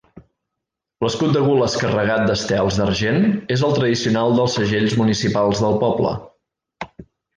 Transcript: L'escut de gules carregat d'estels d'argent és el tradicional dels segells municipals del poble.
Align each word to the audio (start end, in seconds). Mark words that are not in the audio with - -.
L'escut 1.05 1.33
de 1.35 1.43
gules 1.49 1.75
carregat 1.81 2.23
d'estels 2.29 2.79
d'argent 2.81 3.27
és 3.57 3.67
el 3.69 3.75
tradicional 3.81 4.35
dels 4.41 4.57
segells 4.61 4.97
municipals 5.03 5.63
del 5.67 5.79
poble. 5.85 6.17